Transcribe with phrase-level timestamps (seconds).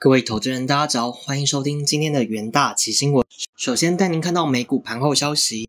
[0.00, 3.26] 各位投资人，大家早，欢迎收听今天的元大奇新闻。
[3.56, 5.68] 首先带您看到美股盘后消息，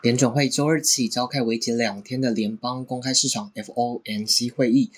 [0.00, 4.92] 联准会周二起召开为期两天的联邦公开市场 （FOMC） 会议，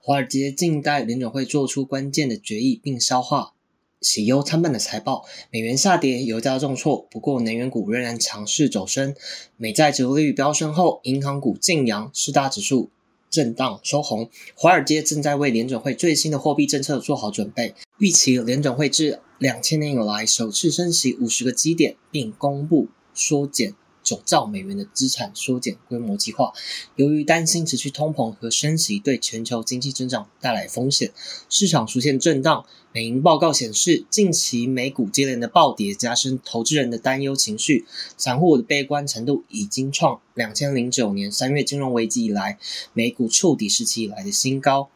[0.00, 3.52] 华尔街静待联准会做出关键的决议，并消化
[4.00, 5.26] 喜忧参半的财报。
[5.50, 9.14] 美元下跌，油价重挫，不过能源股仍然强势走升。
[9.58, 12.88] 美债折利率飙升后，银行股净扬，四大指数。
[13.32, 23.74] 震荡收红，华尔街正在为联准会最新的货币政策做好准备，预期联准会至两千年以来首次升息五十个基点，并公布缩减。
[24.02, 26.52] 九兆美元的资产缩减规模计划，
[26.96, 31.12] 由于担心持续通膨和升息对全球经济增长带来风险，
[31.48, 32.64] 市场出现震荡。
[32.94, 37.86] 美银报告显示，近期美股接连的暴跌，加深投资人的担忧情绪，
[38.18, 42.58] 散户的悲观程度已经创两千零九年三月金融危机以来
[42.92, 44.90] 美股触底时期以来的新高。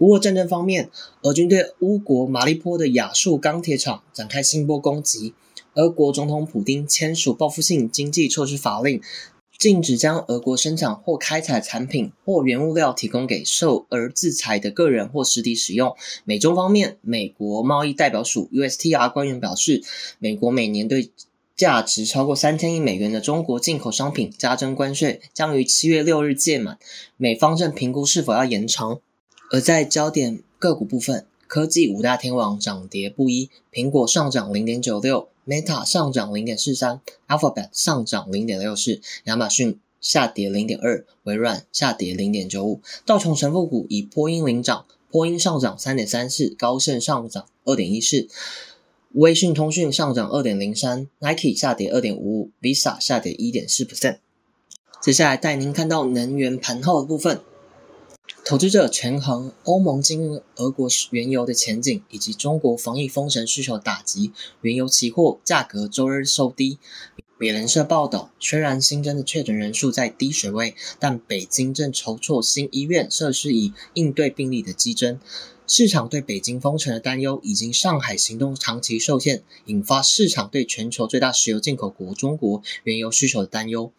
[0.00, 0.90] 乌俄战争方面，
[1.22, 5.32] 俄军对乌国马利坡的亚速钢铁厂展开新波攻击。
[5.78, 9.00] 俄国总统普京签署报复性经济措施法令，
[9.56, 15.94] 禁止将俄国生产或开采产品或原物料提供给受俄制裁的个人或实体使用。
[16.24, 19.84] 美中方面，美国贸易代表署 USTR 官员表示，
[20.18, 21.12] 美国每年对
[21.54, 26.76] 价值超过三千亿美元的中国进口商品加征关税将于七月六日届满，
[27.16, 28.98] 美方正评估是否要延长。
[29.52, 35.28] 而在焦点个股部分，科技五大天王涨跌不一，苹果上涨零点九六。
[35.48, 42.82] Meta 上涨零点四三，Alphabet 上涨零点六四，亚马逊下跌零点二，微软下跌零点九五。
[43.06, 48.28] 道琼成分股以波音领涨，波音上涨三点三四，高盛上涨二点一四，
[49.12, 54.18] 微信通讯上涨二点零三，Nike 下跌二点五五，Visa 下跌一点四 percent。
[55.00, 57.40] 接下来带您看到能源盘后的部分。
[58.48, 64.32] 投资者权衡欧盟经俄国原油的前景，以及中国防疫封城需求打击，
[64.62, 66.78] 原油期货价格周日收低。
[67.36, 75.20] 美联社报道，虽然新增的确诊人数在低水位，但北京正筹措新医院设施以应对病例的激增。
[75.66, 83.92] 市场对北京封城的担忧，以及上海行动长期受限，引发市场对全球最大石油进口国中国原油需求的担忧。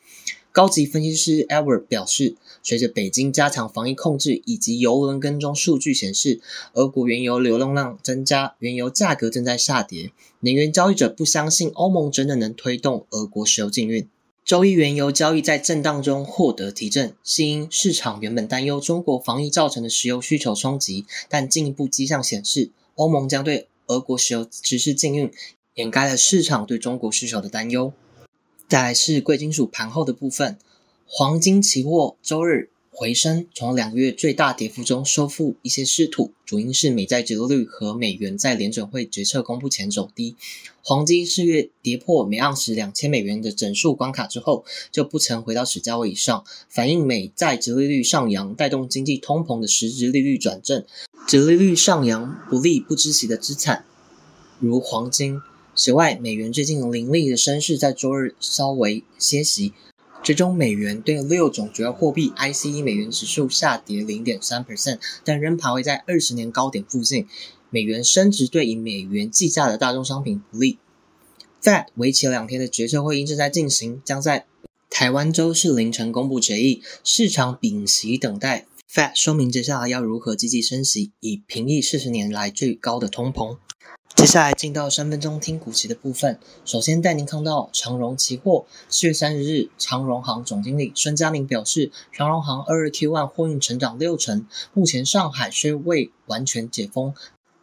[0.51, 6.41] 高级分析师 Ever 表示，随着北京加强防疫控制以及油轮跟踪数据显示，
[6.73, 10.11] 俄国原油流动量增加，原油价格正在下跌。
[10.39, 14.07] 能源交易者不相信欧盟真的能推动俄国石油禁运。
[14.43, 25.31] 周一原油交易在震荡中获得提振，是因市场原本担忧中国防疫造成的石油需求冲击，但进一步迹象显示，欧盟将对俄国石油实施禁运，
[25.75, 27.93] 掩盖了市场对中国需求的担忧。
[28.69, 30.55] 再来是贵金属盘后的部分，
[31.07, 40.35] 黄金期货周日回升，从两个月最大跌幅中收复一些失土，主因是美债折率和美元在联准会决策公布前走低。
[40.83, 50.85] 黄金四月跌破每盎司两千美元的整数关卡之后，就不曾回到此价位以上，反映美债折利率上扬带动经济通膨的实质利率转正，
[51.27, 53.83] 折利率上扬不利不知息的资产，
[54.59, 55.41] 如黄金。
[55.81, 59.71] 此外，美元最近凌厉的升势在周日稍微歇息，
[60.21, 67.25] 最终美元对六种主要货币 ICE 美元指数下跌零点三 percent，但仍徘徊在二十年高点附近。
[67.69, 70.77] 美元升值对以美元计价的大宗商品不利。
[71.63, 74.47] Fed 为期两天的决策会议正在进行，将在
[74.89, 83.55] 台湾周四凌晨公布决议，市场屏息等待 Fed 说明接下来要如何积极升息，以平抑四十年来最高的通膨。
[84.19, 86.37] 接下来进到三分钟听股息的部分。
[86.65, 97.13] 首先带您看到长荣期货四月三十日，长荣行总经理孙嘉明表示，长荣行二日 Q one 货运成长六成，目前上海虽未完全解封。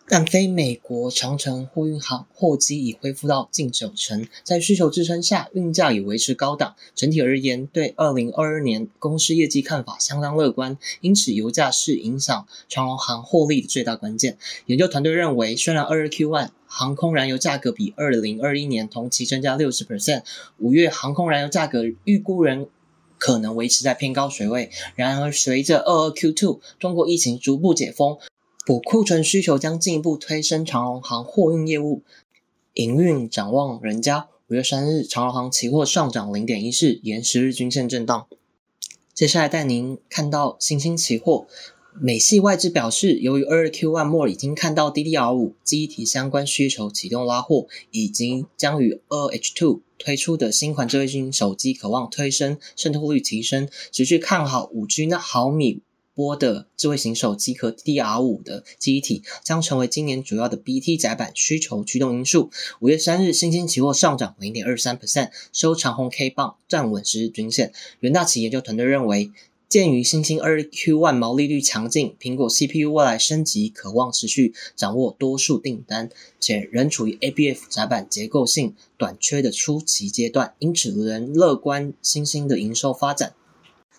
[0.08, 6.76] 但非美国长城货运行货机已恢复到近九成，在需求支撑下，运价已维持高档。
[6.94, 10.78] 整体而言，对二零二二年公司业绩看法相当乐观。
[11.00, 14.38] 因此，油价是影响长荣行获利的最大关键。
[14.66, 20.22] 研究团队认为，虽然二 Q one 航空燃油价格比二零二一年同期增加六十 percent，
[20.58, 22.68] 五月航空燃油价格预估仍
[23.18, 24.70] 可能维持在偏高水位。
[24.94, 28.16] 然而，随着二二 Q two 中国疫情逐步解封。
[28.66, 32.02] 补库存需求将进一步推升长荣行货运业务
[32.74, 33.80] 营运展望。
[33.80, 38.26] 人家五月三日，长荣行期货上涨零点一四，沿十日均线震荡。
[39.14, 41.46] 接下来带您看到新兴期货，
[42.00, 55.82] 美系外资表示，由于二 Q one 末已经看到 DDR 五记忆体相关需求启动拉货，以及将于二 H two 推出的新款智慧型手机渴望推升渗透率提升，持续看好五 G 那毫米。
[56.16, 62.50] 波的智慧型手机和 DDR5 的机体将成为今年主要的 BT 窄板需求驱动因素。
[62.80, 67.72] 五月三日，新兴期货上涨零点二三 percent，收长红 K 棒，站稳十日均线。
[68.00, 69.30] 元大企研究团队认为。
[69.68, 76.08] 鉴于新兴二 Q one 毛利率强劲，苹果 CPU 未来升级渴望持续掌握多数订单，
[76.38, 83.34] 且仍处于 ABF 窄板结构性短缺的初期阶段，因此仍乐观新兴的营收发展。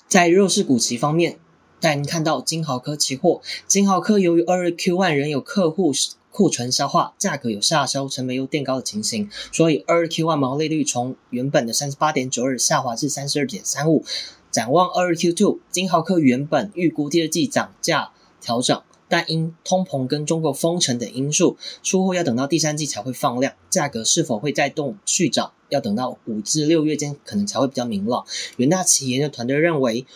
[0.08, 1.38] 在弱势股期方面，
[1.80, 5.92] 带您看到金豪科期货，金豪科由于二 Q1 仍有客户
[6.32, 14.04] 库存消化，价格有下修，成本又垫高的情形，所以二 Q1 毛利率从原本的三十八点九二下滑至三十二点三五。
[14.50, 28.26] 展望二 Q two，金豪科原本预估第二季涨价调整，但因通膨跟中国封城等因素，出货要等到第三季才会放量，价格是否会再动续涨，要等到五至六月间可能才会比较明朗。
[28.56, 30.08] 元大企研究团队认为。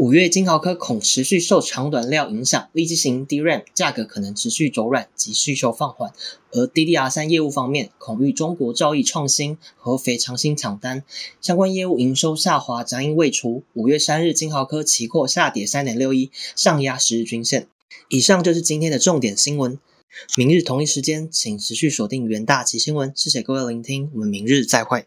[0.00, 6.10] 五月，金豪科恐持续受长短料影响，立即型 DRAM 价格可能持续走软及需求放缓。
[6.52, 11.04] 而 DDR 三业务方面，恐遇中国造诣创新和肥长新抢单，
[11.42, 13.62] 相关业务营收下滑杂音未除。
[13.74, 17.68] 五月三日，金豪科期货下跌三点六一，上压十日均线。
[18.08, 19.78] 以上就是今天的重点新闻。
[20.34, 23.12] 明日同一时间，请持续锁定元大旗新闻。
[23.14, 25.04] 谢谢各位聆听，我们明日再会。